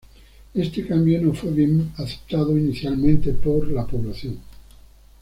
[0.55, 4.39] Este cambio no fue bien aceptado inicialmente por la población.